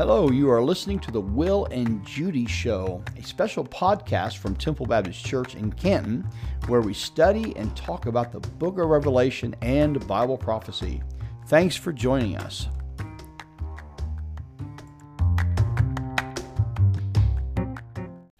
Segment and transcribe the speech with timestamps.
[0.00, 4.86] Hello, you are listening to the Will and Judy Show, a special podcast from Temple
[4.86, 6.26] Baptist Church in Canton,
[6.68, 11.02] where we study and talk about the book of Revelation and Bible prophecy.
[11.48, 12.66] Thanks for joining us.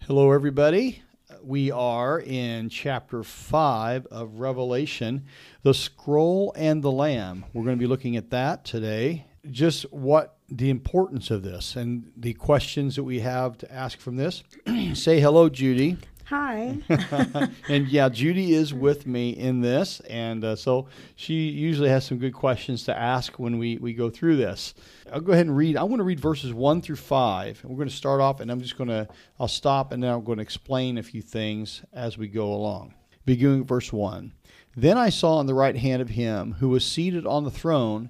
[0.07, 1.03] Hello, everybody.
[1.43, 5.25] We are in chapter 5 of Revelation,
[5.61, 7.45] the scroll and the lamb.
[7.53, 9.27] We're going to be looking at that today.
[9.51, 14.17] Just what the importance of this and the questions that we have to ask from
[14.17, 14.43] this.
[14.93, 15.97] Say hello, Judy.
[16.25, 16.77] Hi.
[17.69, 22.19] and yeah, Judy is with me in this, and uh, so she usually has some
[22.19, 24.73] good questions to ask when we, we go through this.
[25.11, 25.75] I'll go ahead and read.
[25.75, 27.61] I want to read verses one through five.
[27.65, 30.23] We're going to start off, and I'm just going to I'll stop, and then I'm
[30.23, 32.93] going to explain a few things as we go along.
[33.25, 34.33] Beginning verse one.
[34.75, 38.09] Then I saw on the right hand of him who was seated on the throne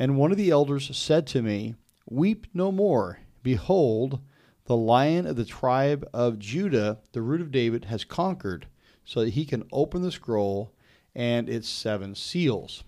[0.00, 1.74] And one of the elders said to me,
[2.08, 3.18] Weep no more.
[3.42, 4.20] Behold,
[4.64, 8.66] the lion of the tribe of Judah, the root of David, has conquered,
[9.04, 10.72] so that he can open the scroll
[11.14, 12.82] and its seven seals.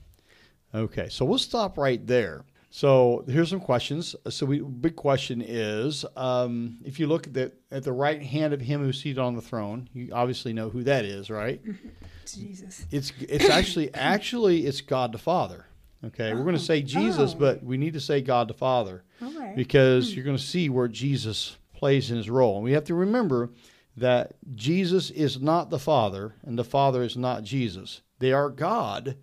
[0.74, 2.46] Okay, so we'll stop right there.
[2.70, 4.16] So here's some questions.
[4.30, 8.55] So we big question is, um, if you look at the at the right hand
[8.55, 11.60] of him who's seated on the throne, you obviously know who that is, right?
[12.27, 12.86] Jesus.
[12.90, 15.66] It's it's actually actually it's God the Father.
[16.05, 17.39] Okay, we're going to say Jesus, Oh.
[17.39, 19.53] but we need to say God the Father Okay.
[19.55, 22.57] because you're going to see where Jesus plays in his role.
[22.57, 23.51] And we have to remember
[23.96, 28.01] that Jesus is not the Father and the Father is not Jesus.
[28.18, 29.17] They are God,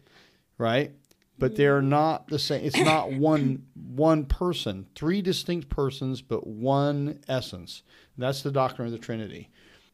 [0.57, 0.91] right?
[1.37, 2.65] But they are not the same.
[2.65, 7.81] It's not one one person, three distinct persons, but one essence.
[8.17, 9.49] That's the doctrine of the Trinity.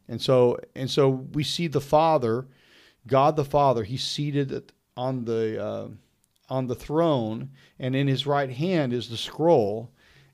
[0.07, 2.47] And so and so we see the Father,
[3.07, 3.83] God the Father.
[3.83, 5.87] He's seated on the uh,
[6.49, 9.91] on the throne, and in his right hand is the scroll,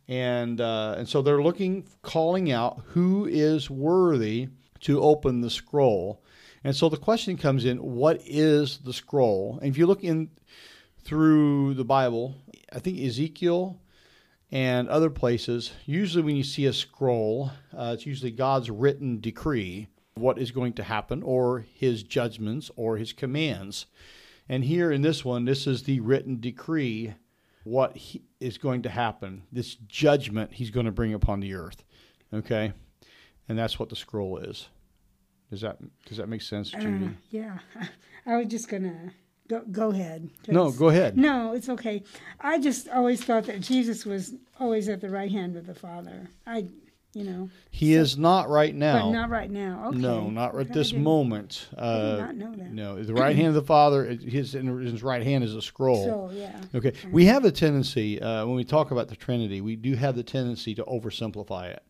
[0.08, 4.50] and uh, and so they're looking, calling out who is worthy
[4.82, 6.24] to open the scroll,
[6.64, 9.60] and so the question comes in: What is the scroll?
[9.62, 10.30] And if you look in
[11.04, 12.36] through the Bible,
[12.72, 13.80] I think Ezekiel
[14.52, 19.88] and other places, usually when you see a scroll, uh, it's usually God's written decree
[20.16, 23.86] what is going to happen, or His judgments, or His commands.
[24.50, 27.14] And here in this one, this is the written decree
[27.64, 31.84] what he, is going to happen, this judgment he's going to bring upon the earth.
[32.34, 32.74] Okay?
[33.48, 34.68] And that's what the scroll is.
[35.52, 37.06] Does that does that make sense, Judy?
[37.06, 37.60] Uh, yeah.
[38.26, 39.12] I was just gonna
[39.50, 39.62] go.
[39.70, 40.30] Go ahead.
[40.48, 41.18] No, go ahead.
[41.18, 42.04] No, it's okay.
[42.40, 46.30] I just always thought that Jesus was always at the right hand of the Father.
[46.48, 46.68] I,
[47.14, 49.08] you know, He is not right now.
[49.08, 49.88] but not right now.
[49.90, 49.98] Okay.
[49.98, 51.68] No, not at this moment.
[51.78, 52.72] I Uh, did not know that.
[52.72, 56.06] no, the right hand of the Father, his his right hand is a scroll.
[56.06, 56.60] So yeah.
[56.74, 60.16] Okay, we have a tendency uh, when we talk about the Trinity, we do have
[60.16, 61.84] the tendency to oversimplify it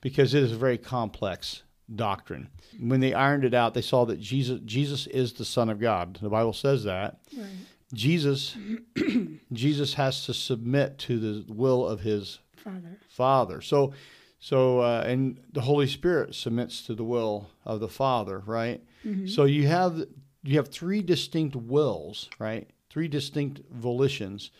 [0.00, 2.48] because it is a very complex doctrine.
[2.78, 6.18] When they ironed it out, they saw that Jesus Jesus is the Son of God.
[6.22, 7.18] The Bible says that.
[7.36, 7.46] Right.
[7.92, 8.56] Jesus
[9.52, 12.98] Jesus has to submit to the will of his Father.
[13.08, 13.60] Father.
[13.60, 13.92] So,
[14.40, 18.82] so uh, and the Holy Spirit submits to the will of the Father, right?
[19.26, 20.04] So you have
[20.42, 22.68] you have three distinct wills, right?
[22.90, 24.50] Three distinct volitions,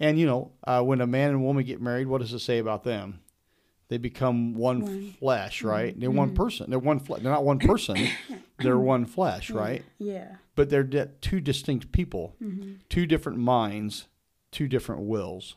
[0.00, 2.58] and you know uh, when a man and woman get married, what does it say
[2.58, 3.20] about them?
[3.88, 5.14] They become one, One.
[5.20, 5.98] flesh, right?
[6.00, 6.70] They're one person.
[6.70, 6.98] They're one.
[6.98, 7.98] Fle- they're not one person.
[8.58, 9.84] they're one flesh, right?
[9.98, 10.36] Yeah.
[10.56, 12.72] But they're di- two distinct people, Mm-hmm.
[12.88, 14.06] two different minds,
[14.50, 15.54] two different wills.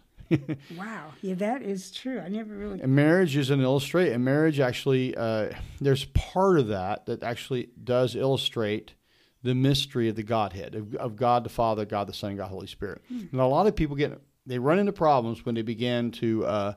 [0.78, 1.14] Wow.
[1.22, 2.20] Yeah, that is true.
[2.20, 2.82] I never really.
[2.82, 4.12] And marriage is an illustrate.
[4.12, 8.94] And marriage actually, uh, there's part of that that actually does illustrate
[9.44, 12.46] the mystery of the Godhead of, of God the Father, God the Son, and God
[12.46, 13.02] the Holy Spirit.
[13.10, 16.74] And a lot of people get they run into problems when they begin to uh,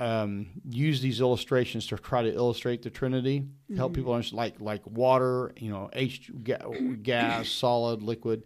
[0.00, 3.44] um, use these illustrations to try to illustrate the Trinity,
[3.76, 8.42] help people understand, like like water, you know, H ga- gas, solid, liquid,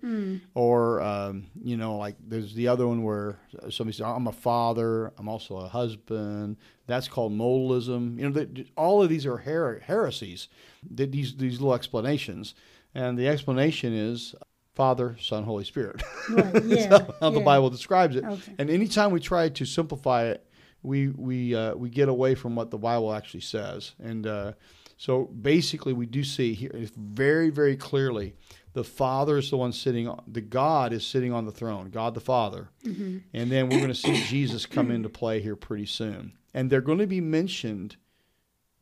[0.55, 3.39] or um, you know, like there's the other one where
[3.71, 6.57] somebody says, "I'm a father, I'm also a husband."
[6.87, 8.19] That's called modalism.
[8.19, 10.49] You know, all of these are her- heresies.
[10.91, 12.55] These these little explanations,
[12.95, 14.35] and the explanation is
[14.75, 16.03] Father, Son, Holy Spirit.
[16.31, 16.63] Right.
[16.65, 17.07] Yeah.
[17.21, 17.41] How the.
[17.41, 18.25] Bible describes it.
[18.25, 18.55] Okay.
[18.59, 20.45] And anytime we try to simplify it
[20.83, 24.53] we we uh, we get away from what the Bible actually says, and uh,
[24.97, 28.35] so basically we do see here very very clearly
[28.75, 32.21] the Father is the one sitting the God is sitting on the throne, God the
[32.21, 33.19] Father, Mm-hmm.
[33.35, 36.81] and then we're going to see Jesus come into play here pretty soon, and they're
[36.81, 37.97] going to be mentioned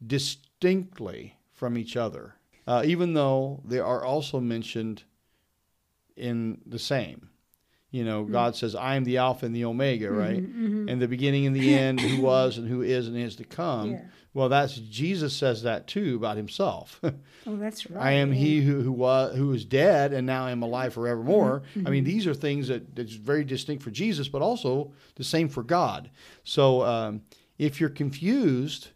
[0.06, 2.34] distinctly from each other,
[2.66, 5.04] uh, even though they are also mentioned
[6.16, 7.31] in the same.
[7.90, 10.42] You know, God says, "I am the Alpha and the Omega," right?
[10.42, 10.88] Mm-hmm.
[10.88, 13.92] And the beginning and the end, who was and who is and is to come.
[13.92, 14.00] Yeah.
[14.34, 17.00] Well, that's Jesus says that too about himself.
[17.48, 18.04] Oh, that's right.
[18.04, 18.40] I am yeah.
[18.40, 21.62] he who who was who is dead and now I am alive forevermore.
[21.76, 21.86] Mm-hmm.
[21.86, 25.48] I mean, these are things that that's very distinct for Jesus, but also the same
[25.48, 26.10] for God.
[26.42, 27.22] So um,
[27.56, 28.88] if you're confused,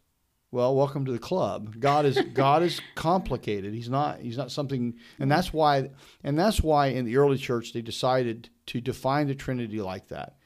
[0.52, 1.78] well, welcome to the club.
[1.78, 3.74] God is God is complicated.
[3.74, 5.58] He's not he's not something, and that's mm-hmm.
[5.58, 5.90] why
[6.24, 10.36] and that's why in the early church they decided to define the Trinity like that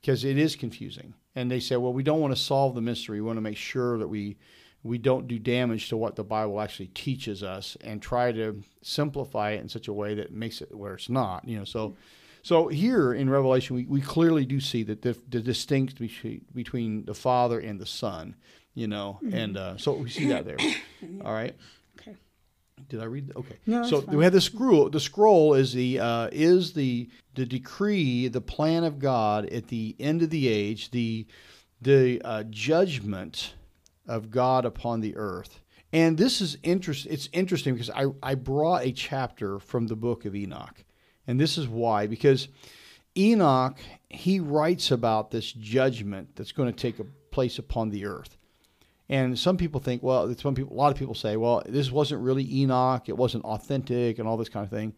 [0.00, 1.14] because it is confusing.
[1.34, 3.20] And they say, well, we don't want to solve the mystery.
[3.20, 4.36] We want to make sure that we
[4.82, 9.50] we don't do damage to what the Bible actually teaches us, and try to simplify
[9.50, 11.46] it in such a way that makes it where it's not.
[11.48, 12.00] You know, so mm-hmm.
[12.42, 17.04] so here in Revelation, we, we clearly do see that the, the distinct between, between
[17.04, 18.36] the Father and the Son.
[18.76, 20.58] You know, and uh, so we see that there.
[21.24, 21.56] All right.
[21.98, 22.14] Okay.
[22.90, 23.32] Did I read?
[23.34, 23.56] Okay.
[23.64, 24.90] No, so we have the scroll.
[24.90, 29.96] The scroll is the uh, is the the decree, the plan of God at the
[29.98, 31.26] end of the age, the
[31.80, 33.54] the uh, judgment
[34.06, 35.60] of God upon the earth.
[35.94, 37.06] And this is interest.
[37.08, 40.84] It's interesting because I I brought a chapter from the book of Enoch,
[41.26, 42.48] and this is why because
[43.16, 43.78] Enoch
[44.10, 48.36] he writes about this judgment that's going to take a place upon the earth.
[49.08, 52.22] And some people think, well, some people, a lot of people say, well, this wasn't
[52.22, 54.94] really Enoch, it wasn't authentic, and all this kind of thing.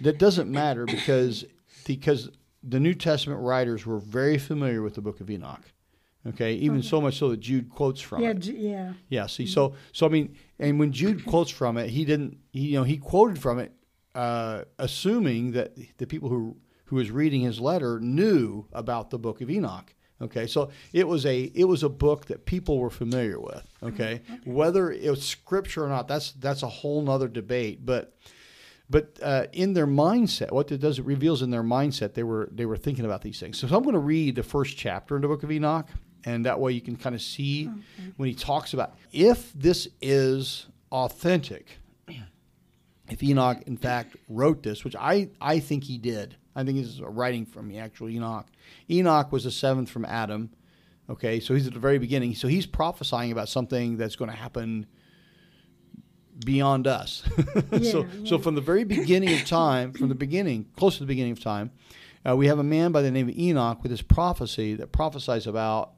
[0.00, 1.44] That doesn't matter because
[1.84, 2.30] because
[2.62, 5.70] the New Testament writers were very familiar with the Book of Enoch.
[6.26, 8.46] Okay, even so much so that Jude quotes from Yeah, it.
[8.46, 8.92] Yeah.
[9.10, 9.26] Yeah.
[9.26, 12.38] See, so so I mean, and when Jude quotes from it, he didn't.
[12.50, 13.72] He, you know, he quoted from it,
[14.14, 16.56] uh, assuming that the people who
[16.86, 19.94] who was reading his letter knew about the Book of Enoch.
[20.24, 23.66] Okay, so it was a it was a book that people were familiar with.
[23.82, 27.84] Okay, whether it was scripture or not, that's that's a whole nother debate.
[27.84, 28.16] But
[28.88, 32.48] but uh, in their mindset, what it does it reveals in their mindset they were
[32.52, 33.58] they were thinking about these things.
[33.58, 35.88] So, so I'm going to read the first chapter in the book of Enoch,
[36.24, 37.70] and that way you can kind of see
[38.16, 41.78] when he talks about if this is authentic.
[43.10, 46.88] If Enoch in fact wrote this, which I I think he did, I think this
[46.88, 48.46] is a writing from the actual Enoch.
[48.90, 50.50] Enoch was the seventh from Adam.
[51.10, 52.34] Okay, so he's at the very beginning.
[52.34, 54.86] So he's prophesying about something that's going to happen
[56.44, 57.22] beyond us.
[57.70, 61.06] so, Yeah, so from the very beginning of time, from the beginning, close to the
[61.06, 61.70] beginning of time,
[62.26, 65.46] uh, we have a man by the name of Enoch with this prophecy that prophesies
[65.46, 65.92] about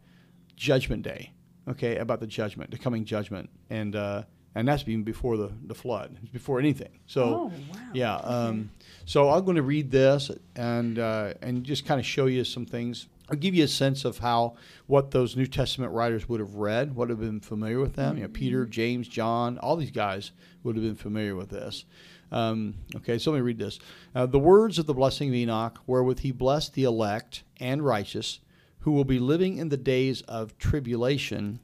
[0.56, 1.32] Judgment Day.
[1.68, 4.22] Okay, about the judgment, the coming judgment, and uh,
[4.54, 7.00] and that's even before the the flood, before anything.
[7.06, 7.22] So.
[7.22, 7.80] Oh, wow.
[7.92, 8.14] Yeah.
[8.16, 8.70] Um,
[9.06, 12.66] so I'm going to read this and uh, and just kind of show you some
[12.66, 13.06] things.
[13.30, 14.56] I'll give you a sense of how
[14.86, 18.16] what those New Testament writers would have read, would have been familiar with them.
[18.16, 20.32] You know, Peter, James, John, all these guys
[20.62, 21.84] would have been familiar with this.
[22.32, 23.78] Um, okay, so let me read this.
[24.14, 28.40] Uh, the words of the blessing of Enoch, wherewith he blessed the elect and righteous,
[28.80, 31.60] who will be living in the days of tribulation,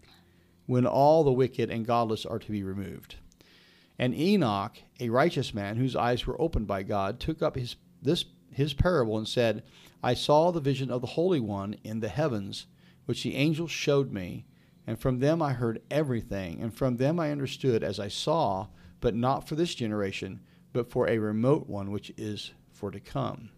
[0.66, 3.16] when all the wicked and godless are to be removed.
[4.02, 8.24] And Enoch, a righteous man whose eyes were opened by God, took up his this
[8.50, 9.62] his parable and said,
[10.02, 12.66] I saw the vision of the Holy One in the heavens,
[13.06, 14.44] which the angels showed me,
[14.88, 18.66] and from them I heard everything, and from them I understood as I saw,
[19.00, 20.40] but not for this generation,
[20.72, 23.50] but for a remote one which is for to come.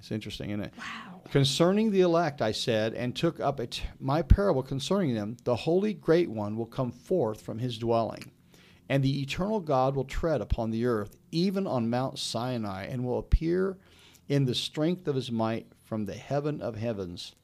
[0.00, 0.74] It's interesting, isn't it?
[0.76, 1.20] Wow.
[1.30, 5.94] Concerning the elect, I said, and took up t- my parable concerning them, the Holy
[5.94, 8.32] Great One will come forth from his dwelling,
[8.88, 13.18] and the eternal God will tread upon the earth, even on Mount Sinai, and will
[13.18, 13.78] appear
[14.28, 17.34] in the strength of his might from the heaven of heavens.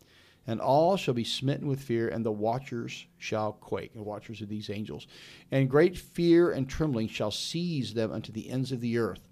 [0.47, 3.92] And all shall be smitten with fear, and the watchers shall quake.
[3.92, 5.07] The watchers are these angels.
[5.50, 9.28] And great fear and trembling shall seize them unto the ends of the earth.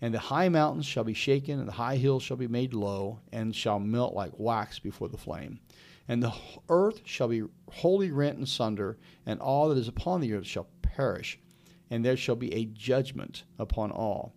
[0.00, 3.18] And the high mountains shall be shaken, and the high hills shall be made low,
[3.32, 5.58] and shall melt like wax before the flame.
[6.06, 6.34] And the
[6.68, 10.68] earth shall be wholly rent in sunder, and all that is upon the earth shall
[10.94, 11.38] perish,
[11.90, 14.34] and there shall be a judgment upon all.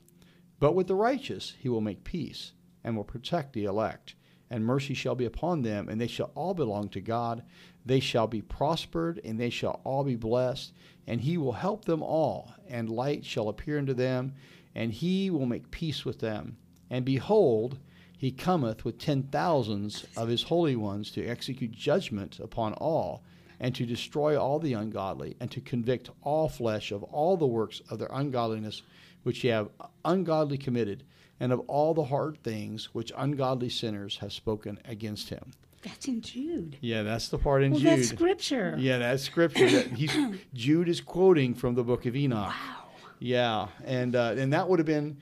[0.60, 4.16] But with the righteous he will make peace, and will protect the elect.
[4.50, 7.44] And mercy shall be upon them, and they shall all belong to God.
[7.86, 10.74] They shall be prospered, and they shall all be blessed.
[11.06, 14.34] And he will help them all, and light shall appear unto them,
[14.74, 16.58] and he will make peace with them.
[16.90, 17.78] And behold,
[18.18, 23.24] he cometh with ten thousands of his holy ones to execute judgment upon all,
[23.60, 27.82] and to destroy all the ungodly, and to convict all flesh of all the works
[27.90, 28.84] of their ungodliness
[29.24, 29.70] which ye have
[30.06, 31.04] ungodly committed,
[31.40, 35.52] and of all the hard things which ungodly sinners have spoken against him.
[35.84, 36.78] That's in Jude.
[36.82, 37.90] Yeah, that's the part in Well, Jude.
[37.92, 38.76] that's scripture.
[38.80, 39.70] Yeah, that's scripture.
[39.70, 40.16] That he's
[40.54, 42.48] Jude is quoting from the book of Enoch.
[42.48, 42.84] Wow.
[43.20, 45.18] Yeah, and uh, and that would have been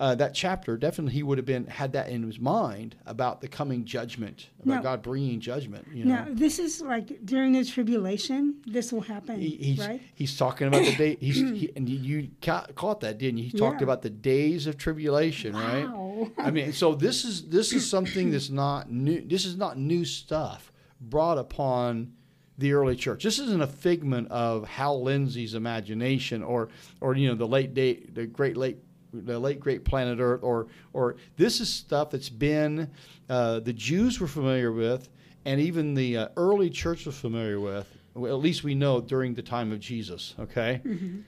[0.00, 0.76] uh, that chapter.
[0.76, 4.74] Definitely, he would have been had that in his mind about the coming judgment, about
[4.76, 5.86] Now- God bringing judgment.
[5.92, 10.00] You know, Now, this is like during the tribulation, this will happen, he, he's right?
[10.14, 11.16] he's talking about the day.
[11.20, 13.44] He's he, and you ca- caught that, didn't you?
[13.50, 13.84] He talked Yeah.
[13.84, 15.84] about the days of tribulation, right?
[15.88, 16.30] Wow.
[16.38, 19.20] I mean, so this is this is something that's not new.
[19.26, 22.12] This is not new stuff brought upon
[22.56, 23.22] the early church.
[23.22, 26.68] This isn't a figment of Hal Lindsey's imagination, or
[27.00, 28.78] or you know the late date, the great late.
[29.12, 32.90] The late great planet Earth, or or this is stuff that's been
[33.28, 35.08] uh, the Jews were familiar with,
[35.44, 37.86] and even the uh, early church was familiar with.
[38.14, 40.34] Well, at least we know during the time of Jesus.
[40.38, 40.80] Okay,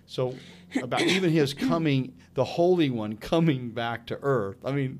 [0.06, 0.34] so
[0.82, 4.56] about even his coming, the Holy One coming back to earth.
[4.64, 4.99] I mean,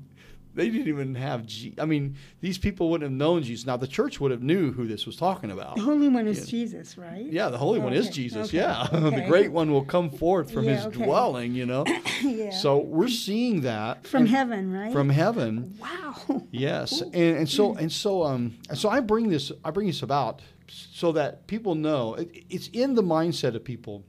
[0.53, 1.45] they didn't even have.
[1.45, 3.65] Je- I mean, these people wouldn't have known Jesus.
[3.65, 5.75] Now the church would have knew who this was talking about.
[5.75, 6.45] The Holy One is Yeah.
[6.45, 7.25] Jesus, right?
[7.25, 8.49] Yeah, the Holy One is Jesus.
[8.49, 9.25] okay, Yeah, the.
[9.27, 11.03] Great One will come forth from Yeah, His okay.
[11.05, 11.53] dwelling.
[11.53, 11.85] You know,
[12.21, 12.51] yeah.
[12.51, 14.91] so we're seeing that from heaven, right?
[14.91, 16.43] From heaven, wow.
[16.51, 20.01] yes, and, and so and so um and so I bring this I bring this
[20.03, 24.03] about so that people know it, it's in the mindset of people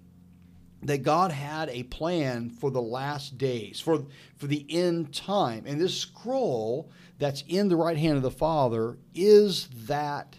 [0.82, 4.04] that God had a plan for the last days, for
[4.36, 5.64] for the end time.
[5.66, 10.36] And this scroll that's in the right hand of the Father is that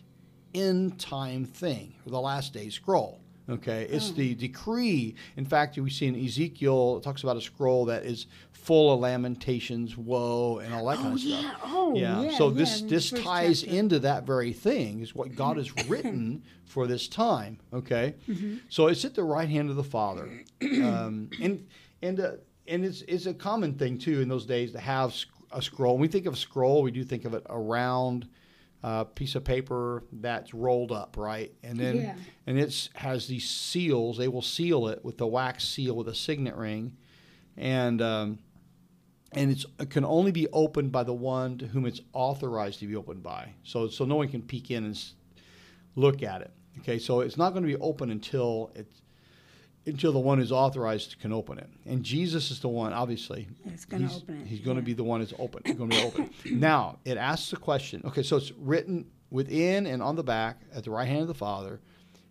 [0.53, 3.22] end time thing, the last day scroll.
[3.49, 4.13] Okay, it's Oh.
[4.13, 5.15] the decree.
[5.35, 9.01] In fact, we see in Ezekiel, it talks about a scroll that is full of
[9.01, 11.41] lamentations, woe, and all that kind Oh of stuff.
[11.43, 11.53] yeah.
[11.63, 12.21] Oh Yeah.
[12.23, 12.37] yeah.
[12.37, 13.75] so yeah, this this first ties chapter.
[13.75, 17.57] into that very thing is what God has written for this time.
[17.73, 18.15] Okay.
[18.29, 18.57] Mm-hmm.
[18.69, 20.29] So it's at the right hand of the Father,
[20.61, 21.67] um, and
[22.01, 22.31] and uh,
[22.67, 25.13] and it's it's a common thing too in those days to have
[25.51, 25.95] a scroll.
[25.95, 28.27] When we think of a scroll, we do think of it a round
[28.83, 31.53] uh, piece of paper that's rolled up, right?
[31.63, 32.15] And then Yeah.
[32.45, 34.17] and it's has these seals.
[34.17, 36.97] They will seal it with the wax seal with a signet ring,
[37.55, 38.39] and um,
[39.31, 42.87] and it's, it can only be opened by the one to whom it's authorized to
[42.87, 43.53] be opened by.
[43.63, 45.01] So so no one can peek in and
[45.95, 46.51] look at it.
[46.79, 49.01] Okay, so it's not going to be open until it's
[49.85, 51.69] until the one who's authorized can open it.
[51.85, 53.47] And Jesus is the one, obviously.
[53.65, 54.85] It's gonna he's, open it, He's going to yeah.
[54.85, 55.61] be the one that's open.
[55.75, 56.29] Going to be open.
[56.59, 58.01] now it asks the question.
[58.05, 61.33] Okay, so it's written within and on the back at the right hand of the
[61.33, 61.81] Father.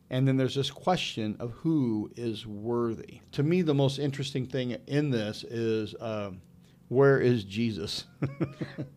[0.08, 3.20] And then there's this question of who is worthy.
[3.32, 6.40] To me, the most interesting thing in this is um,
[6.88, 8.04] where is Jesus?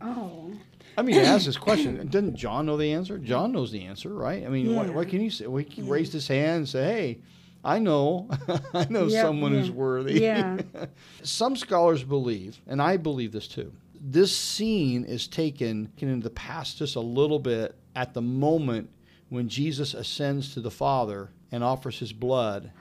[0.02, 0.52] Oh.
[0.98, 2.08] I mean, it asks this question.
[2.08, 3.18] Doesn't John know the answer?
[3.18, 4.46] John knows the answer, right?
[4.46, 4.94] I mean, what, Yeah.
[4.94, 5.48] what can you say?
[5.48, 7.20] We can raise his hand and say, "Hey,
[7.66, 8.30] I know,
[8.74, 10.60] I know Yep, someone who's worthy." Yeah.
[11.24, 13.74] Some scholars believe, and I believe this too.
[14.00, 18.90] This scene is taken in the past just a little bit at the moment
[19.30, 22.72] when Jesus ascends to the Father and offers his blood,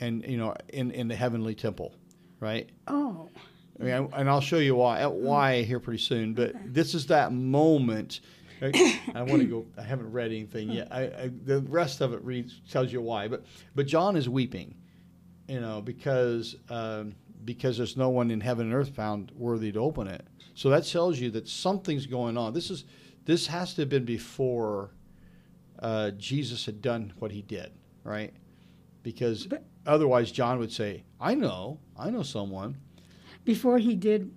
[0.00, 1.94] and you know, in in the heavenly temple,
[2.40, 2.68] right?
[2.88, 3.28] Oh.
[3.78, 6.34] I mean, and I'll show you why why here pretty soon.
[6.34, 8.20] But this is that moment.
[8.62, 9.66] I, I want to go.
[9.76, 10.88] I haven't read anything yet.
[10.90, 13.28] I, I, the rest of it reads tells you why.
[13.28, 13.44] But
[13.74, 14.74] but John is weeping,
[15.48, 19.78] you know, because um, because there's no one in heaven and earth found worthy to
[19.80, 20.26] open it.
[20.54, 22.54] So that tells you that something's going on.
[22.54, 22.84] This is
[23.24, 24.90] this has to have been before
[25.80, 27.72] uh, Jesus had done what he did,
[28.04, 28.32] right?
[29.02, 32.78] Because But- otherwise, John would say, "I know, I know someone."
[33.44, 34.32] Before he did.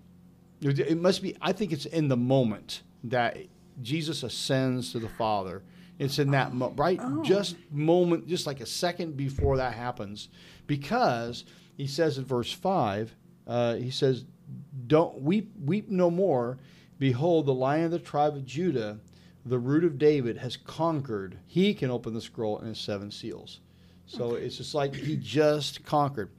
[0.62, 1.38] It it must be.
[1.42, 3.38] I think it's in the moment that
[3.82, 5.64] Jesus ascends to the Father.
[5.98, 7.24] It's in that mo- right, Oh.
[7.24, 10.30] just moment, just like a second before that happens,
[10.68, 11.44] because
[11.76, 13.16] he says in verse five,
[13.48, 14.26] uh, he says,
[14.88, 16.58] "Don't weep, weep no more.
[17.00, 19.00] Behold, the Lion of the tribe of Judah,
[19.46, 21.38] the root of David, has conquered.
[21.48, 23.60] He can open the scroll and his seven seals."
[24.06, 26.30] So it's just like he just conquered.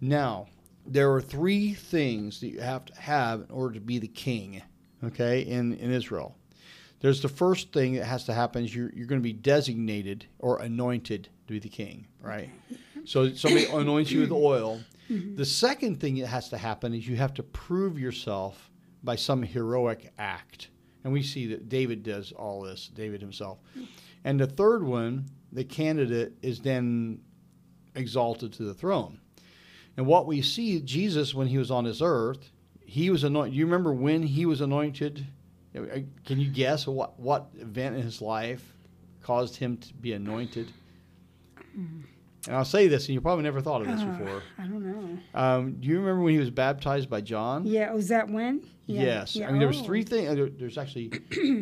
[0.00, 0.46] Now,
[0.86, 4.62] there are three things that you have to have in order to be the king,
[5.02, 6.36] okay, in, in Israel.
[7.06, 10.26] There's the first thing that has to happen is you're, you're going to be designated
[10.40, 12.50] or anointed to be the king, right?
[13.04, 14.80] So somebody anoints you with oil.
[15.08, 15.36] Mm-hmm.
[15.36, 18.72] The second thing that has to happen is you have to prove yourself
[19.04, 20.70] by some heroic act.
[21.04, 23.58] And we see that David does all this, David himself.
[23.78, 23.86] Mm.
[24.24, 27.20] And the third one, the candidate is then
[27.94, 29.20] exalted to the throne.
[29.96, 32.50] And what we see, Jesus, when he was on this earth,
[32.84, 33.54] he was anointed.
[33.54, 35.24] You remember when he was anointed
[36.24, 38.74] Can you guess what what event in his life
[39.22, 40.72] caused him to be anointed?
[41.74, 44.42] And I'll say this, and you probably never thought of this Uh, before.
[44.58, 45.18] I don't know.
[45.34, 47.66] Um, do you remember when he was baptized by John?
[47.66, 48.62] Yeah, was that when?
[48.86, 49.02] Yeah.
[49.02, 49.34] Yes.
[49.34, 49.48] Yeah.
[49.48, 49.84] I mean, there was oh.
[49.84, 50.52] three things.
[50.58, 51.10] There's actually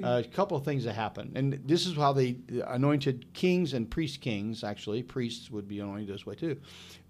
[0.05, 3.91] uh, a couple of things that happened, and this is how they anointed kings and
[3.91, 4.63] priest kings.
[4.63, 6.61] Actually, priests would be anointed this way too.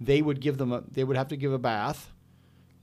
[0.01, 0.73] They would give them.
[0.73, 2.13] A, they would have to give a bath.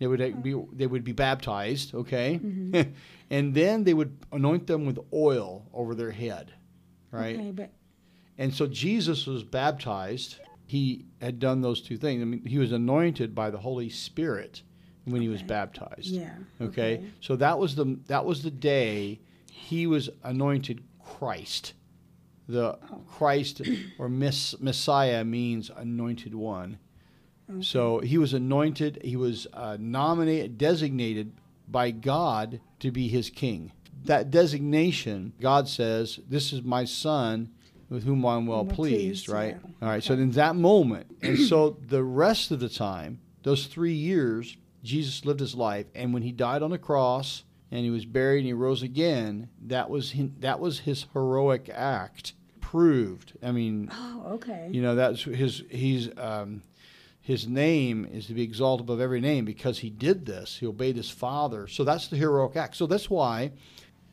[0.01, 0.55] They would be.
[0.74, 1.93] They would be baptized.
[1.93, 2.91] Okay, Mm-hmm.
[3.29, 6.51] and then they would anoint them with oil over their head.
[7.12, 7.36] Right.
[7.38, 7.70] Okay, but
[8.39, 10.39] And so Jesus was baptized.
[10.65, 12.22] He had done those two things.
[12.24, 14.63] I mean, he was anointed by the Holy Spirit
[15.05, 16.08] when he was baptized.
[16.08, 16.34] yeah.
[16.60, 17.03] Okay?
[17.20, 19.20] So that was the that was the day
[19.51, 21.74] he was anointed Christ.
[22.48, 23.01] The Oh.
[23.08, 23.62] Christ
[24.00, 26.79] or miss, Messiah means anointed one.
[27.51, 27.62] Okay.
[27.62, 29.01] So he was anointed.
[29.03, 31.34] He was uh, nominated, designated
[31.67, 33.72] by God to be his king.
[34.05, 37.50] That designation, God says, "This is my son,
[37.89, 39.58] with whom I'm well pleased." pleased, right?
[39.62, 39.70] yeah.
[39.81, 40.03] All right.
[40.03, 45.25] So in that moment, and so the rest of the time, those three years, Jesus
[45.25, 48.48] lived his life, and when he died on the cross and he was buried and
[48.48, 53.34] he rose again, that was his, that was his heroic act proved.
[53.43, 54.67] I mean, Oh, okay.
[54.72, 56.63] you know that's his he's um,
[57.22, 60.58] his name is to be exalted above every name because he did this.
[60.58, 61.68] He obeyed his father.
[61.68, 62.75] So that's the heroic act.
[62.75, 63.51] So that's why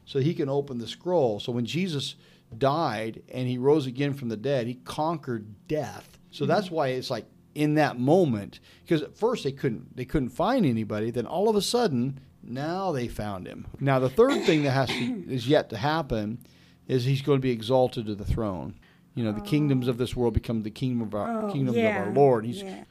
[0.04, 1.40] so he can open the scroll.
[1.40, 2.16] So when Jesus
[2.56, 6.18] died and he rose again from the dead, he conquered death.
[6.30, 6.52] So mm-hmm.
[6.52, 10.64] that's why it's like in that moment because at first they couldn't they couldn't find
[10.64, 13.66] anybody, then all of a sudden now they found him.
[13.80, 16.38] Now the third thing that has to is yet to happen
[16.86, 18.78] is he's going to be exalted to the throne.
[19.14, 19.44] You know, the oh.
[19.44, 22.02] kingdoms of this world become the kingdom of our Oh, kingdom yeah.
[22.02, 22.46] of our Lord.
[22.46, 22.84] He's yeah.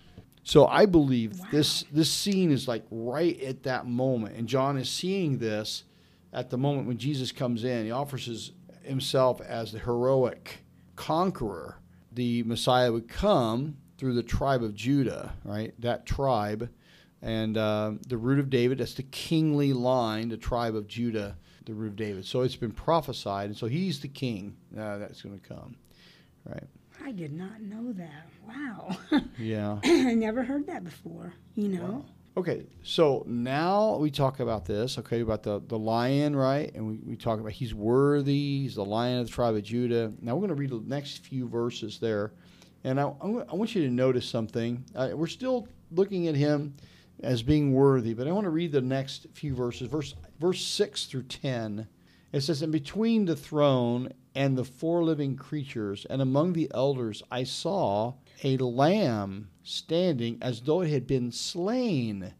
[0.47, 1.47] So I believe Wow.
[1.51, 5.83] this this scene is like right at that moment, and John is seeing this
[6.31, 7.83] at the moment when Jesus comes in.
[7.83, 10.59] He offers his, himself as the heroic
[10.95, 11.79] conqueror.
[12.13, 15.73] The Messiah would come through the tribe of Judah, right?
[15.81, 16.69] That tribe,
[17.21, 18.77] and uh, the root of David.
[18.77, 22.25] That's the kingly line, the tribe of Judah, the root of David.
[22.25, 25.75] So it's been prophesied, and so he's the king uh, that's going to come,
[26.45, 26.63] right?
[27.07, 28.27] I did not know that.
[28.45, 28.97] Wow.
[29.39, 29.79] Yeah.
[29.85, 32.03] I never heard that before, you know?
[32.35, 36.69] Okay, so now we talk about this, okay, about the, the lion, right?
[36.75, 40.11] And we, we talk about he's worthy, he's the lion of the tribe of Judah.
[40.19, 42.33] Now we're going to read the next few verses there.
[42.83, 44.83] And I, I I want you to notice something.
[44.93, 46.75] Uh, we're still looking at him
[47.23, 51.05] as being worthy, but I want to read the next few verses, verse, verse 6
[51.05, 51.87] through 10.
[52.31, 57.23] It says, And between the throne and the four living creatures, and among the elders,
[57.31, 62.33] I saw a lamb standing as though it had been slain,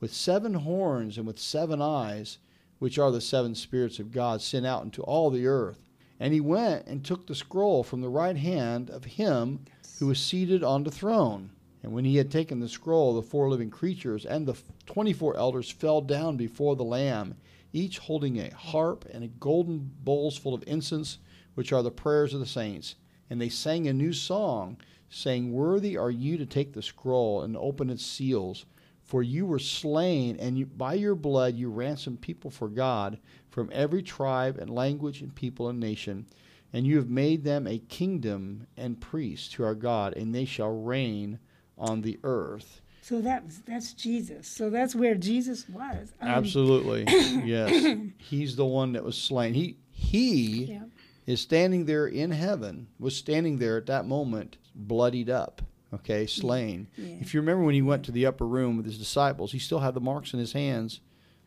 [0.00, 2.38] with seven horns and with seven eyes,
[2.78, 5.90] which are the seven spirits of God sent out into all the earth.
[6.20, 9.64] And he went and took the scroll from the right hand of him
[9.98, 11.50] who was seated on the throne.
[11.82, 14.54] And when he had taken the scroll, the four living creatures and the
[14.86, 17.34] twenty four elders fell down before the Lamb,
[17.74, 21.18] each holding a harp and a golden bowls full of incense,
[21.54, 22.94] which are the prayers of the saints.
[23.28, 24.78] And they sang a new song,
[25.10, 28.64] saying, Worthy are you to take the scroll and open its seals.
[29.02, 33.18] For you were slain, and you, by your blood you ransomed people for God
[33.50, 36.26] from every tribe and language and people and nation.
[36.72, 40.70] And you have made them a kingdom and priests to our God, and they shall
[40.70, 41.38] reign
[41.76, 42.80] on the earth.
[43.04, 44.48] So that's that's Jesus.
[44.48, 46.12] So that's where Jesus was.
[46.22, 47.04] Um, Absolutely.
[47.44, 47.98] yes.
[48.16, 49.52] He's the one that was slain.
[49.52, 50.84] He he Yeah.
[51.26, 55.60] is standing there in heaven, was standing there at that moment, bloodied up,
[55.92, 56.88] okay, slain.
[56.96, 57.16] Yeah.
[57.20, 59.80] If you remember when he went to the upper room with his disciples, he still
[59.80, 61.00] had the marks in his hands,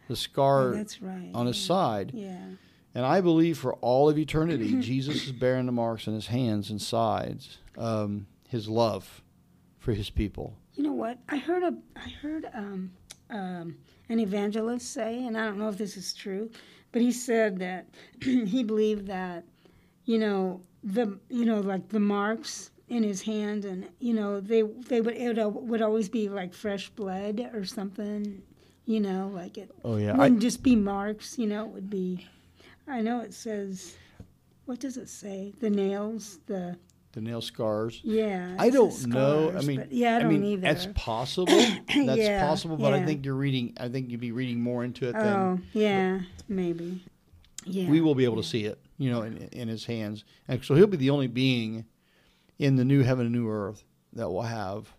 [0.08, 1.32] the Oh, scar that's right.
[1.34, 1.68] on his yeah.
[1.68, 2.12] side.
[2.14, 2.38] Yeah.
[2.94, 6.70] And I believe for all of eternity, Jesus is bearing the marks in his hands
[6.70, 9.24] and sides, um, his love
[9.80, 10.56] for his people.
[10.78, 11.18] You know what?
[11.28, 12.92] I heard a I heard um,
[13.32, 13.76] um,
[14.10, 16.52] an evangelist say, and I don't know if this is true,
[16.92, 17.88] but he said that
[18.22, 19.44] he believed that
[20.06, 24.62] you know the you know like the marks in his hand, and you know they
[24.62, 28.44] they would it would, always be like fresh blood or something.
[28.86, 31.40] You know, like it Oh yeah, wouldn't just be marks.
[31.40, 32.28] You know, it would be.
[32.88, 33.96] I know it says.
[34.66, 35.54] What does it say?
[35.62, 36.78] The nails, the
[37.18, 38.00] the nail scars.
[38.04, 38.54] yeah.
[38.60, 39.52] I don't says know.
[39.58, 40.62] I mean, yeah, I don't mean, either.
[40.62, 41.48] That's possible.
[41.88, 43.74] That's Yeah, possible, but I think you're reading.
[43.80, 47.04] I think you'd be reading more into it than Oh, yeah, maybe.
[47.66, 47.90] Yeah.
[47.90, 48.78] we will be able to see it.
[49.00, 51.86] You know, in, in his hands, and so he'll be the only being
[52.60, 54.94] in the new heaven and new earth that will have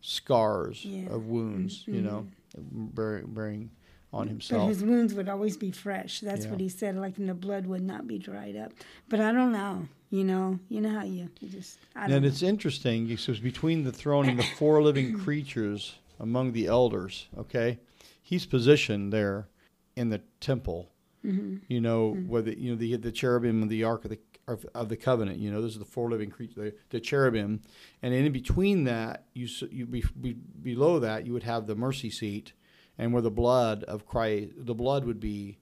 [0.00, 1.08] scars Yeah.
[1.10, 1.82] of wounds.
[1.86, 2.02] You Mhm.
[2.04, 3.70] know, bearing, bearing
[4.12, 6.20] on But his wounds would always be fresh.
[6.20, 6.50] That's Yeah.
[6.52, 6.94] what he said.
[6.96, 8.72] Like, and the blood would not be dried up.
[9.08, 9.88] But I don't know.
[10.14, 11.80] You know, you know how you, you just.
[11.96, 12.28] I don't And know.
[12.28, 13.10] it's interesting.
[13.10, 17.26] It says between the throne and the four living creatures among the elders.
[17.36, 17.80] Okay,
[18.22, 19.48] he's positioned there
[19.96, 20.92] in the temple.
[21.26, 21.56] Mm-hmm.
[21.66, 24.64] You know where the you know the the cherubim and the ark of the of,
[24.72, 25.40] of the covenant.
[25.40, 27.62] You know those are the four living creatures, the, the cherubim,
[28.00, 32.10] and in between that you you be, be, below that you would have the mercy
[32.10, 32.52] seat,
[32.96, 35.58] and where the blood of Christ the blood would be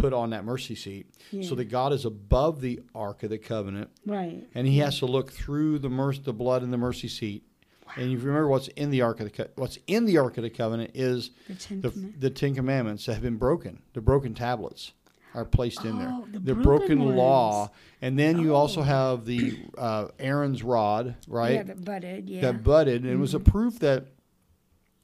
[0.00, 1.06] put on that mercy seat.
[1.30, 1.42] Yeah.
[1.48, 4.46] So that God is above the ark of the covenant right.
[4.54, 7.44] and he has to look through the mercy, the blood in the mercy seat.
[7.96, 10.44] And you remember what's in the ark of the Co- what's in the ark of
[10.44, 12.20] the covenant is The Ten the Commandments.
[12.20, 13.82] the Ten Commandments that have been broken.
[13.94, 14.92] The broken tablets
[15.34, 16.08] are placed in there.
[16.10, 18.84] Oh, the the broken broken law, and then you also Oh.
[18.84, 21.54] have the uh, Aaron's rod, right?
[21.54, 22.28] Yeah, that budded.
[22.30, 22.40] Yeah.
[22.42, 23.50] That budded, and it was a Mm-hmm.
[23.50, 24.06] proof that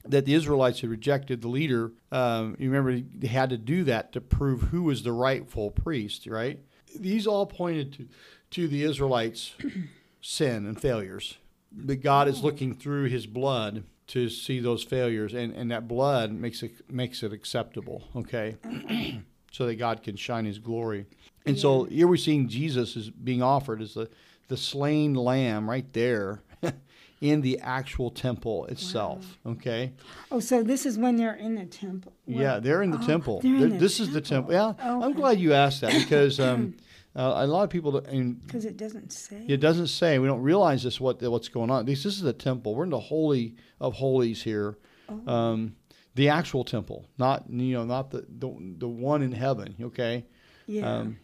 [0.09, 1.93] that the Israelites had rejected the leader.
[2.13, 6.27] Um, you remember they had to do that to prove who was the rightful priest,
[6.27, 6.61] right?
[6.99, 8.09] These all pointed to
[8.51, 9.55] to the Israelites'
[10.21, 11.39] sin and failures.
[11.73, 16.33] But God is looking through His blood to see those failures, and, and that blood
[16.33, 18.05] makes it makes it acceptable.
[18.15, 18.57] Okay,
[19.53, 21.07] so that God can shine His glory.
[21.45, 24.09] And so here we're seeing Jesus is being offered as the
[24.49, 26.43] the slain lamb right there
[27.21, 29.39] in the actual temple itself.
[29.47, 29.93] Okay,
[30.31, 32.13] oh, so this is when they're in the temple.
[32.27, 33.41] yeah, they're in the Oh, temple.
[33.43, 34.53] in the this is the temple.
[34.53, 34.85] temple.
[34.87, 36.75] Yeah, I'm glad you asked that because um,
[37.17, 39.45] uh, a lot of people Because it doesn't say.
[39.49, 40.19] it doesn't say.
[40.19, 41.87] We don't realize this what what's going on.
[41.87, 42.75] This, this is the temple.
[42.75, 44.77] We're in the holy of holies here.
[45.09, 45.33] Oh.
[45.33, 45.77] Um,
[46.15, 49.75] the actual temple, not you know, not the the, the one in heaven.
[49.81, 50.25] Okay.
[50.67, 50.97] yeah.
[50.99, 51.19] Um,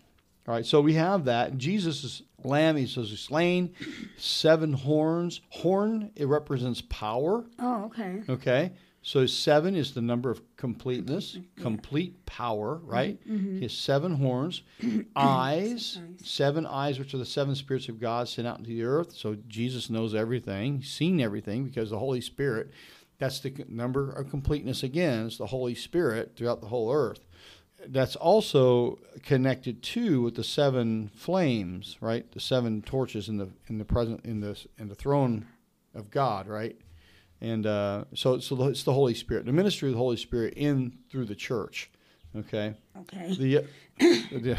[0.48, 1.56] all right, so we have that.
[1.56, 2.76] Jesus is lamb.
[2.76, 3.74] He says he's slain.
[4.16, 5.40] Seven horns.
[5.50, 7.44] Horn it represents power.
[7.60, 8.22] oh, okay.
[8.28, 13.20] Okay, so seven is the number of completeness, complete power, right?
[13.20, 13.36] Mm-hmm.
[13.36, 13.56] Mm-hmm.
[13.56, 14.62] He has seven horns,
[15.16, 19.12] eyes, seven eyes, which are the seven spirits of God sent out into the earth.
[19.12, 22.70] So Jesus knows everything, he's seen everything because the Holy Spirit.
[23.18, 25.26] That's the number of completeness again.
[25.26, 27.20] It's the Holy Spirit throughout the whole earth.
[27.88, 32.30] That's also connected to with the seven flames, right?
[32.32, 35.46] The seven torches in the in the present in the in the throne
[35.94, 36.76] of God, right?
[37.40, 40.54] And uh, so, so the- it's the Holy Spirit, the ministry of the Holy Spirit
[40.56, 41.90] in through the church.
[42.36, 42.74] Okay.
[43.00, 43.34] Okay.
[43.34, 43.62] The, uh,
[43.98, 44.56] did,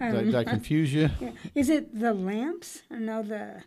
[0.00, 1.10] did I confuse you?
[1.20, 1.30] Yeah.
[1.54, 2.82] Is it the lamps?
[2.90, 3.62] No, the.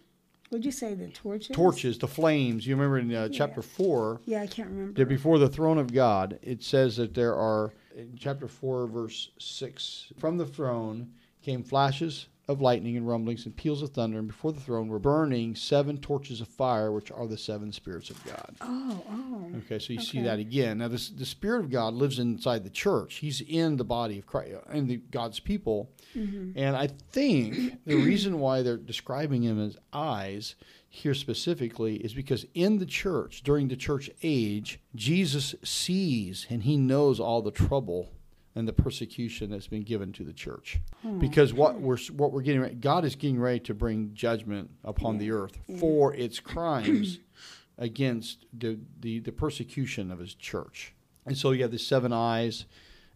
[0.51, 1.55] Would you say the torches?
[1.55, 2.65] Torches, the flames.
[2.67, 4.93] You remember in uh, chapter four, Yeah, I can't remember.
[4.99, 9.31] that before the throne of God, it says that there are in chapter four, verse
[9.39, 14.27] six, from the throne came flashes of lightning and rumblings and peals of thunder, and
[14.27, 18.23] before the throne were burning seven torches of fire, which are the seven spirits of
[18.23, 18.55] God.
[18.62, 19.51] Oh, oh.
[19.65, 20.77] Okay, so you see that again.
[20.77, 23.15] Now, this, the Spirit of God lives inside the church.
[23.15, 25.89] He's in the body of Christ, uh, in the, God's people.
[26.15, 26.51] Mm-hmm.
[26.55, 30.53] And I think the reason why they're describing him as eyes
[30.95, 36.77] here specifically is because in the church, during the church age, Jesus sees and he
[36.77, 38.12] knows all the trouble
[38.55, 40.79] and the persecution that's been given to the church.
[41.19, 45.31] Because what we're what we're getting God is getting ready to bring judgment upon the
[45.31, 47.19] earth for its crimes
[47.77, 50.93] against the, the, the persecution of his church.
[51.25, 52.65] And so you have the seven eyes.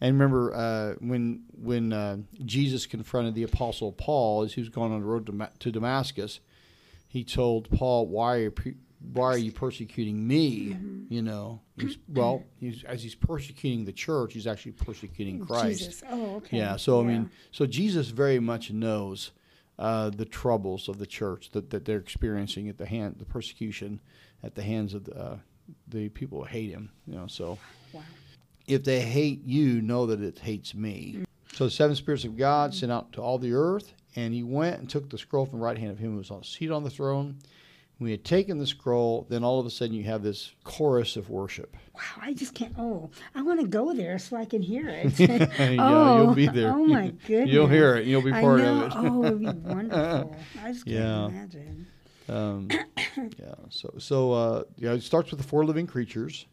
[0.02, 4.92] And remember uh, when when uh, Jesus confronted the apostle Paul as he was going
[4.92, 6.42] on the road to, Ma- to Damascus,
[7.10, 8.54] he told Paul, "Why are you
[9.13, 10.78] why are you persecuting me?"
[11.10, 15.80] You know, he's, well, he's, as he's persecuting the church, he's actually persecuting Christ.
[15.80, 16.04] Jesus.
[16.10, 16.58] Oh, okay.
[16.58, 16.76] Yeah.
[16.78, 19.32] So I mean, so Jesus very much knows
[19.80, 24.00] uh, the troubles of the church that, that they're experiencing at the hand, the persecution
[24.43, 25.38] at the hands of the, uh,
[25.88, 26.91] the people who hate him.
[27.08, 27.28] You know.
[27.28, 27.58] So
[27.93, 28.02] Wow.
[28.67, 31.26] if they hate you, know that it hates me.
[31.54, 34.80] So the seven spirits of God sent out to all the earth, and he went
[34.80, 36.84] and took the scroll from the right hand of him who was on seated on
[36.84, 37.38] the throne.
[37.98, 41.17] When he had taken the scroll, then all of a sudden you have this chorus
[41.17, 41.76] of worship.
[41.93, 42.74] Wow, I just can't.
[42.78, 45.19] Oh, I want to go there so I can hear it.
[45.19, 46.72] yeah, oh, you'll be there.
[46.74, 47.50] Oh my goodness.
[47.50, 48.08] You'll hear it.
[48.08, 48.93] You'll be part of it.
[48.95, 50.34] oh, it would be wonderful.
[50.63, 51.26] I just can't Yeah.
[51.26, 51.88] imagine.
[52.30, 52.69] Um,
[53.38, 53.56] yeah.
[53.69, 56.45] So so uh, yeah, it starts with the four living creatures,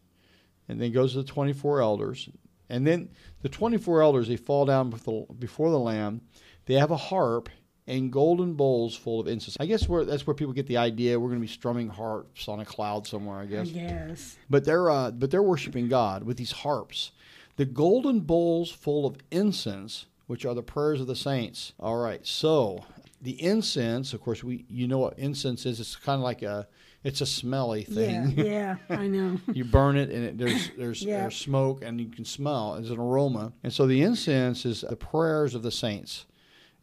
[0.69, 2.29] and then goes to the twenty four elders,
[2.69, 3.11] and then
[3.42, 6.23] the twenty four elders they fall down before the, before the Lamb.
[6.67, 7.49] They have a harp
[7.89, 9.57] and golden bowls full of incense.
[9.61, 12.49] I guess where that's where people get the idea we're going to be strumming harps
[12.49, 13.39] on a cloud somewhere.
[13.39, 13.69] I guess.
[13.69, 14.37] Yes.
[14.51, 17.13] But they're uh, but they're worshiping God with these harps,
[17.57, 21.73] the golden bowls full of incense, which are the prayers of the saints.
[21.79, 22.85] All right, so
[23.23, 25.79] the incense, of course, we you know what incense is.
[25.79, 26.67] It's kind of like a
[27.05, 28.33] it's a smelly thing.
[28.37, 28.45] Yeah,
[28.91, 29.39] yeah, I know.
[29.53, 31.21] you burn it and it, there's there's, Yeah.
[31.21, 34.97] there's smoke and you can smell it's an aroma and so the incense is the
[34.97, 36.27] prayers of the saints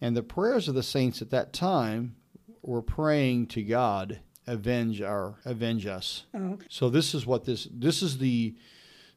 [0.04, 2.16] and the prayers of the saints at that time
[2.62, 6.66] were praying to god avenge our avenge us Oh, okay.
[6.70, 8.56] so this is what this this is the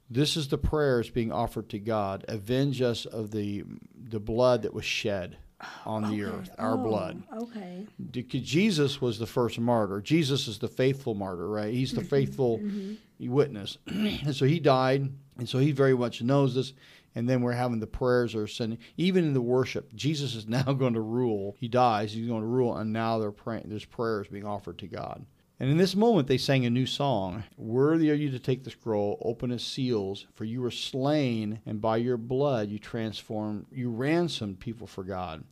[0.09, 3.65] this is the prayers being offered to god avenge us of the
[3.97, 5.37] the blood that was shed
[5.85, 6.37] on the Okay.
[6.37, 7.87] earth our Oh, blood Okay.
[8.11, 10.01] Jesus was the first martyr.
[10.01, 11.73] Jesus is the faithful martyr, right?
[11.73, 12.09] He's the mm-hmm.
[12.09, 13.33] faithful mm-hmm.
[13.33, 13.79] witness.
[13.87, 16.73] and so he died, and so he very much knows this.
[17.17, 19.93] And then we're having the prayers are sending, even in the worship.
[19.95, 21.57] Jesus is now going to rule.
[21.59, 22.13] He dies.
[22.13, 23.65] He's going to rule, and now they're praying.
[23.67, 25.27] There's prayers being offered to God.
[25.59, 27.43] And in this moment, they sang a new song.
[27.57, 31.81] Worthy are you to take the scroll, open its seals, for you were slain, and
[31.81, 35.43] by your blood you transformed, you ransomed people for God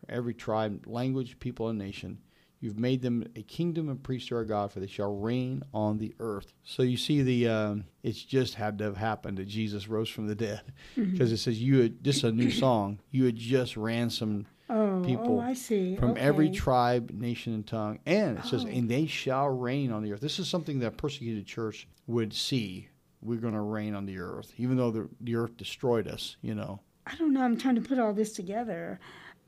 [0.00, 2.18] for every tribe, language, people, and nation.
[2.62, 5.98] You've made them a kingdom and priests to our God, for they shall reign on
[5.98, 6.54] the earth.
[6.62, 10.28] So you see, the um, it's just had to have happened that Jesus rose from
[10.28, 10.62] the dead,
[10.94, 13.00] because it says you had this is a new song.
[13.10, 15.96] You had just ransomed Oh, People oh, I see.
[15.96, 16.20] from okay.
[16.20, 18.68] every tribe, nation, and tongue, and it says, Oh.
[18.68, 20.20] and they shall reign on the earth.
[20.22, 22.88] This is something that persecuted church would see.
[23.20, 26.36] We're going to reign on the earth, even though the, the earth destroyed us.
[26.40, 26.80] You know.
[27.06, 27.42] I don't know.
[27.42, 28.98] I'm trying to put all this together.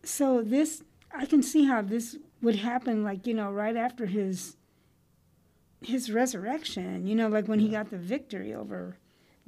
[0.02, 0.82] So this,
[1.16, 3.02] I can see how this would happen.
[3.02, 4.56] Like you know, right after his
[5.82, 7.06] his resurrection.
[7.06, 8.98] You know, like when he got the victory over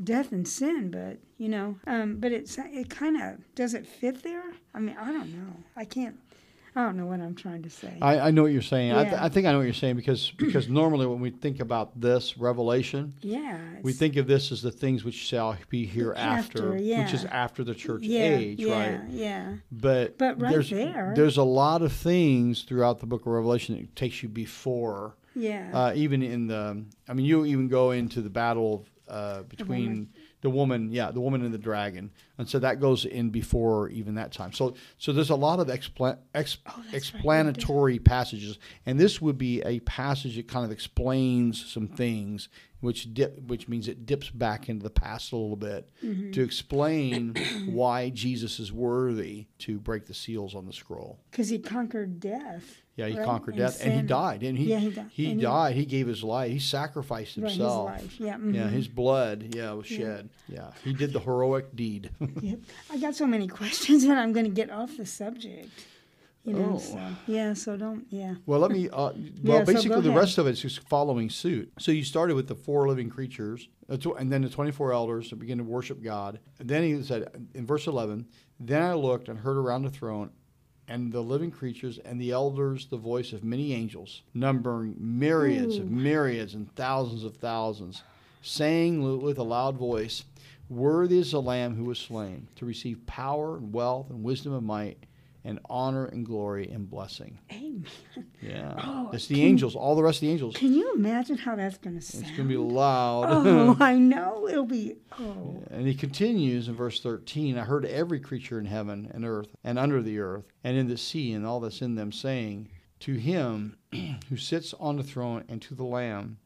[0.03, 0.91] death and sin.
[0.91, 4.45] But you know, um, but it's it kind of does it fit there?
[4.75, 5.57] I mean, I don't know.
[5.77, 6.17] I can't.
[6.77, 7.97] I don't know what I'm trying to say.
[8.03, 8.93] I, I know what you're saying.
[8.93, 11.61] I, th- I think I know what you're saying because because normally when we think
[11.61, 13.59] about this revelation, yeah.
[13.83, 17.65] we think of this as the things which shall be hereafter, After, which is after
[17.65, 19.09] the church yeah, age, yeah, right?
[19.09, 19.55] Yeah.
[19.73, 23.75] But But right there's there- there's a lot of things throughout the book of Revelation
[23.77, 25.71] that takes you before, Yeah.
[25.73, 26.85] uh, even in the.
[27.09, 30.11] I mean, you even go into the battle uh, between.
[30.47, 34.15] The woman, yeah, the woman and the dragon, and so that goes in before even
[34.15, 34.53] that time.
[34.53, 36.95] So, so there's a lot of expla- ex- Oh, that's right.
[36.95, 42.49] explanatory passages, and this would be a passage that kind of explains some things,
[42.81, 46.31] which dip, which means it dips back into the past a little bit Mm-hmm.
[46.31, 47.35] to explain
[47.67, 51.19] why Jesus is worthy to break the seals on the scroll.
[51.33, 52.83] Because he conquered death.
[52.97, 53.25] Yeah, he right?
[53.27, 55.07] conquered And death, and he died, and he Yeah, he died.
[55.13, 55.77] he died.
[55.77, 56.51] He gave his life.
[56.51, 57.87] He sacrificed Right, his himself.
[57.87, 58.19] life.
[58.19, 58.27] Yeah.
[58.27, 58.71] Yeah, mhm.
[58.71, 60.31] his blood, yeah, was shed.
[60.49, 62.11] Yeah, he did the heroic deed.
[62.41, 62.59] Yep.
[62.91, 65.69] I got so many questions and I'm going to get off the subject.
[66.45, 66.79] You know, Oh.
[66.79, 68.37] so yeah, so don't, yeah.
[68.47, 68.89] Well, let me.
[68.89, 68.93] Uh,
[69.43, 71.73] well, Yeah, basically, go the rest of it is just following suit.
[71.81, 75.37] So you started with the four living creatures, uh, and then the twenty-four elders that
[75.41, 76.39] begin to worship God.
[76.61, 78.27] And then he said in verse eleven,
[78.61, 80.31] "Then I looked and heard around the throne."
[80.89, 85.91] And the living creatures and the elders, the voice of many angels, numbering myriads of
[85.91, 88.03] myriads and thousands of thousands,
[88.41, 90.25] saying with a loud voice,
[90.69, 94.67] Worthy is the Lamb who was slain to receive power and wealth and wisdom and
[94.67, 94.99] might
[95.47, 97.39] and honor and glory and blessing.
[97.53, 97.87] Amen.
[98.43, 98.75] Yeah.
[98.85, 100.57] Oh, it's the angels, all the rest of the angels.
[100.57, 102.25] Can you imagine how that's going to sound?
[102.25, 103.29] It's going to be loud.
[103.31, 104.49] Oh, I know.
[104.49, 105.63] It'll be, oh.
[105.71, 109.79] and he continues in verse 13 I heard every creature in heaven and earth and
[109.79, 112.69] under the earth and in the sea and all that's in them saying,
[113.01, 113.77] To him
[114.29, 116.39] who sits on the throne and to the Lamb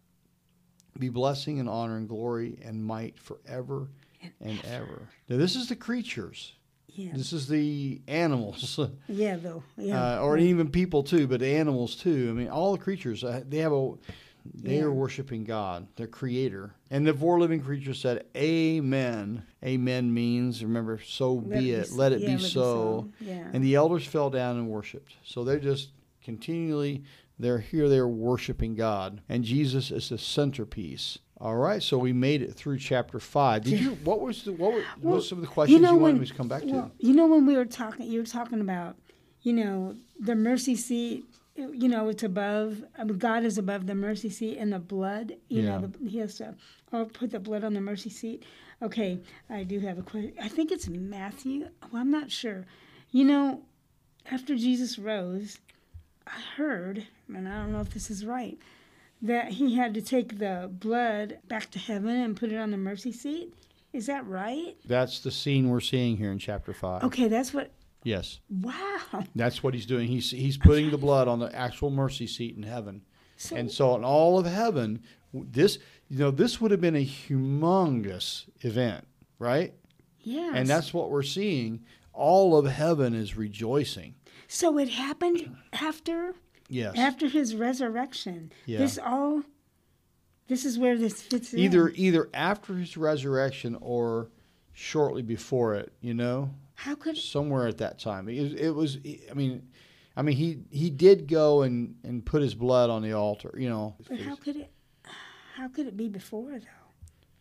[0.98, 3.88] be blessing and honor and glory and might forever
[4.40, 5.08] and ever.
[5.28, 6.52] Now, this is the creatures.
[6.94, 7.12] Yeah.
[7.14, 8.79] This is the animals.
[9.09, 9.62] Yeah, though.
[9.76, 10.18] Yeah.
[10.18, 12.29] uh, or even people too, but animals too.
[12.31, 13.92] I mean, all the creatures uh, they have a
[14.55, 14.85] they Yeah.
[14.85, 16.74] are worshiping God, their Creator.
[16.90, 21.92] And the four living creatures said, "Amen." Amen means remember, so be it.
[21.92, 23.11] let it yeah, be so.
[23.20, 23.50] Yeah.
[23.53, 25.12] And the elders fell down and worshipped.
[25.24, 25.90] So they're just
[26.24, 27.03] continually
[27.38, 27.88] they're here.
[27.88, 31.18] They're worshiping God, and Jesus is the centerpiece.
[31.40, 33.64] All right, so we made it through chapter five.
[33.64, 33.90] Did you?
[34.05, 34.53] What was the?
[34.53, 36.35] What were, what Well, was some of the questions you, know, wanted when- me to
[36.35, 36.90] come back to?
[36.98, 38.96] You know when we were talking, you were talking about,
[39.42, 41.24] you know, the mercy seat.
[41.57, 42.83] You know, it's above.
[42.98, 45.35] I mean, God is above the mercy seat and the blood.
[45.48, 45.79] You Yeah.
[45.81, 46.55] know, the, He has to.
[46.92, 48.44] Oh, put the blood on the mercy seat.
[48.83, 50.33] Okay, I do have a question.
[50.40, 51.68] I think it's Matthew.
[51.92, 52.66] Well, I'm not sure.
[53.11, 53.62] You know,
[54.31, 55.59] after Jesus rose,
[56.26, 58.59] I heard, and I don't know if this is right,
[59.22, 62.76] that he had to take the blood back to heaven and put it on the
[62.76, 63.52] mercy seat.
[63.92, 64.76] Is that right?
[64.87, 67.02] That's the scene we're seeing here in chapter five.
[67.04, 67.72] Okay, that's what.
[68.02, 68.40] Yes.
[68.48, 69.24] Wow.
[69.35, 70.09] That's what he's doing.
[70.09, 73.02] He's he's putting the blood on the actual mercy seat in heaven.
[73.37, 75.02] So, And so in all of heaven,
[75.35, 75.78] this
[76.09, 79.06] you know this would have been a humongous event,
[79.38, 79.74] right?
[80.22, 80.52] yeah.
[80.54, 81.80] And that's what we're seeing.
[82.12, 84.14] All of heaven is rejoicing.
[84.48, 86.35] So it happened after
[86.70, 86.96] Yes.
[86.96, 88.52] after his resurrection.
[88.64, 88.78] Yeah.
[88.78, 89.42] This all
[90.48, 91.96] this is where this fits either in.
[91.98, 94.30] either after his resurrection or
[94.72, 98.28] shortly before it, you know, How could somewhere at that time.
[98.28, 98.98] It was, it was
[99.30, 99.68] I mean,
[100.16, 103.68] I mean he he did go and and put his blood on the altar, you
[103.68, 104.70] know, but how could it
[105.54, 106.88] how could it be before though?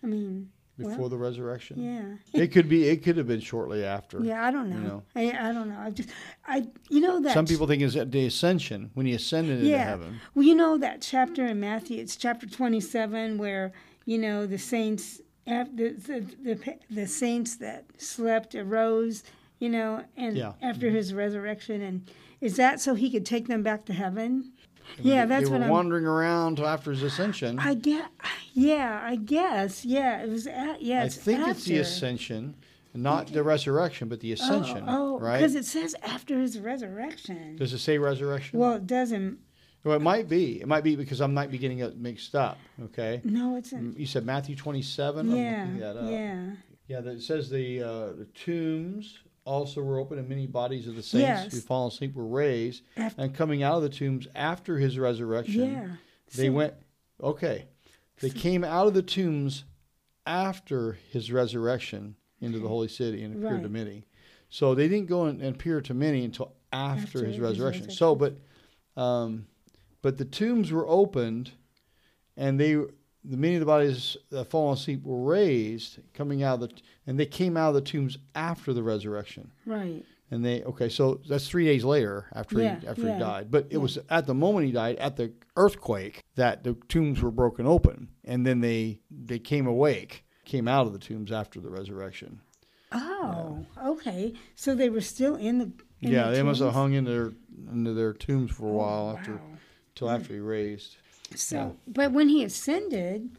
[0.04, 2.20] I mean, before well, the resurrection.
[2.34, 2.42] yeah.
[2.42, 4.24] It could be it could have been shortly after.
[4.24, 4.76] Yeah, I don't know.
[4.78, 5.04] You know.
[5.16, 5.80] I, I don't know.
[5.80, 6.10] I just
[6.48, 9.70] I you know that Some people think it's at the ascension when he ascended into
[9.70, 9.86] yeah.
[9.86, 10.20] heaven.
[10.34, 13.74] Well, you know that chapter in Matthew, it's chapter 27 where,
[14.06, 19.24] you know, the saints the the, the, the saints that slept arose,
[19.60, 20.54] you know, and Yeah.
[20.62, 22.10] after his resurrection and
[22.42, 24.54] is that so he could take them back to heaven?
[24.98, 27.60] Yeah, they that's were what I'm wandering around after his ascension.
[27.60, 28.10] I get
[28.54, 29.86] yeah, I guess.
[29.86, 32.56] Yeah, it was at yeah, I think it's the ascension,
[32.94, 35.38] not the resurrection, but the ascension, Oh, right?
[35.38, 37.56] because it says after his resurrection.
[37.58, 38.60] Does it say resurrection?
[38.60, 39.40] Well, it doesn't.
[39.84, 40.60] Well, it might be.
[40.60, 42.58] It might be because I might be getting it mixed up.
[42.84, 43.22] Okay.
[43.24, 43.94] No, it's in.
[43.98, 45.30] You said Matthew 27.
[45.32, 46.12] I'm Yeah, looking that up.
[46.12, 46.46] yeah.
[46.88, 50.96] Yeah, that it says the uh, the tombs also were open, and many bodies of
[50.96, 51.54] the saints Yes.
[51.54, 52.84] who fallen asleep were raised.
[52.98, 55.96] Af- and coming out of the tombs after his resurrection, Yeah.
[56.36, 56.74] they went.
[57.22, 57.66] Okay,
[58.22, 59.64] they came out of the tombs
[60.26, 64.06] after his resurrection into the holy city and appeared to many.
[64.50, 67.90] So they didn't go and and appear to many until after, After his his resurrection.
[67.92, 68.38] So, but
[68.96, 69.48] um,
[70.02, 71.52] but the tombs were opened,
[72.38, 72.78] and they
[73.30, 76.76] the many of the bodies that fallen asleep were raised, coming out of the
[77.08, 79.52] and they came out of the tombs after the resurrection.
[79.66, 80.04] Right.
[80.32, 83.52] And they okay, so that's three days later after Yeah, he after yeah, he died.
[83.52, 83.78] But it yeah.
[83.80, 88.10] was at the moment he died, at the earthquake, that the tombs were broken open,
[88.26, 92.42] and then they they came awake, came out of the tombs after the resurrection.
[92.92, 94.34] Oh, okay.
[94.56, 95.72] So they were still in the.
[96.02, 97.32] In yeah, the they must have hung in their
[97.72, 99.42] into their tombs for a Oh, while after wow.
[99.96, 100.96] till after he raised.
[101.36, 101.72] So, yeah.
[101.94, 103.30] but when he ascended,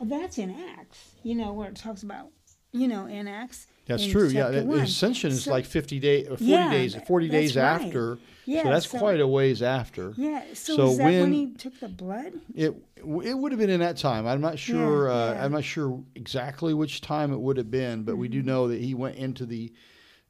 [0.00, 1.12] oh, that's in Acts.
[1.22, 2.28] You know where it talks about,
[2.72, 3.66] you know, in Acts.
[3.86, 4.28] That's in true.
[4.28, 4.80] Yeah, one.
[4.80, 7.64] ascension is So- like fifty days, forty Yeah, days, forty days right.
[7.64, 8.18] after.
[8.44, 10.12] Yeah, so that's so- quite a ways after.
[10.16, 10.42] Yeah.
[10.54, 12.32] So, So is that when, when- he took the blood?
[12.54, 14.26] It it would have been in that time.
[14.26, 15.08] I'm not sure.
[15.08, 15.44] Yeah, uh, yeah.
[15.44, 18.46] I'm not sure exactly which time it would have been, but we do Mm-hmm.
[18.46, 19.72] know that he went into the.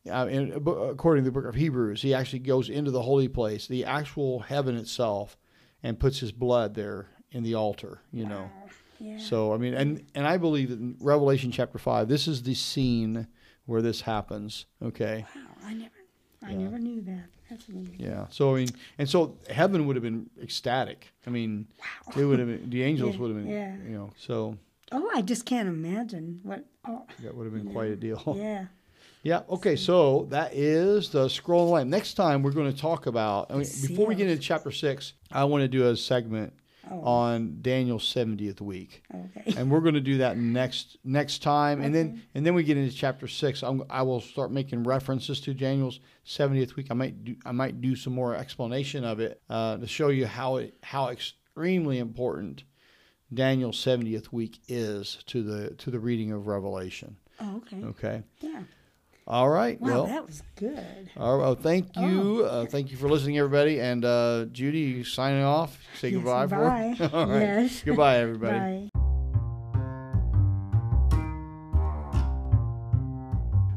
[0.09, 3.67] Uh, in, according to the book of Hebrews, he actually goes into the holy place,
[3.67, 5.37] the actual heaven itself,
[5.83, 8.01] and puts his blood there in the altar.
[8.13, 8.51] You know.
[8.99, 9.19] Yeah.
[9.19, 12.55] So I mean, and and I believe that in Revelation chapter five, this is the
[12.55, 13.27] scene
[13.67, 14.67] where this happens.
[14.83, 15.25] Okay.
[15.37, 15.95] wow, I never,
[16.45, 16.57] I Yeah.
[16.59, 17.27] never knew that.
[17.51, 17.95] That's neat.
[17.99, 18.27] Yeah.
[18.31, 21.13] So I mean, and so heaven would have been ecstatic.
[21.27, 22.21] I mean, Wow.
[22.23, 23.77] it would have been the angels Yeah, would have been, yeah.
[23.77, 24.11] you know.
[24.17, 24.57] So
[24.91, 26.65] Oh, I just can't imagine what.
[26.87, 28.23] Oh, that would have been quite a deal.
[28.37, 28.67] yeah.
[29.23, 29.43] Yeah.
[29.49, 29.77] Okay.
[29.77, 31.91] So that is the scroll of the lamb.
[31.91, 33.51] Next time we're going to talk about.
[33.51, 36.53] I mean, before we get into chapter six, I want to do a segment
[36.91, 39.03] Oh, on Daniel's seventieth week.
[39.15, 39.53] okay.
[39.59, 42.79] and we're going to do that next next time, and then and then we get
[42.79, 43.63] into chapter six.
[43.63, 46.87] I'm, I will start making references to Daniel's 70th week.
[46.91, 50.25] I might do I might do some more explanation of it uh, to show you
[50.27, 52.63] how it how extremely important
[53.35, 57.19] Daniel's 70th week is to the to the reading of Revelation.
[57.39, 57.85] Oh, okay.
[57.85, 58.23] Okay.
[58.41, 58.63] Yeah.
[59.29, 59.79] All right.
[59.79, 60.07] Wow, well.
[60.07, 61.11] that was good.
[61.19, 62.47] all right, well, thank you.
[62.51, 63.79] Uh, thank you for listening, everybody.
[63.79, 65.79] And uh, Judy, you signing off.
[66.01, 66.95] Say Yes, goodbye bye.
[66.97, 67.41] for All right.
[67.41, 67.83] Yes.
[67.85, 68.59] Goodbye, everybody.
[68.59, 68.91] Bye.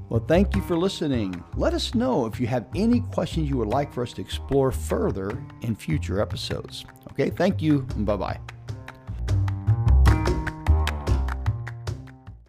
[0.09, 1.41] Well, thank you for listening.
[1.55, 4.71] Let us know if you have any questions you would like for us to explore
[4.71, 6.85] further in future episodes.
[7.11, 8.39] Okay, thank you, bye bye.